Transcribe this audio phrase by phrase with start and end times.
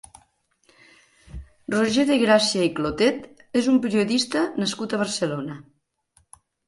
[1.73, 5.59] Roger de Gràcia i Clotet és un periodista nascut a Barcelona.